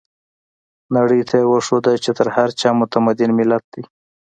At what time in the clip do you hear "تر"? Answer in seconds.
2.17-2.27